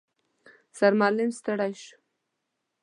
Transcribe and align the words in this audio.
سرمعلم 0.77 1.29
ستړی 1.37 1.71
شو. 1.83 1.97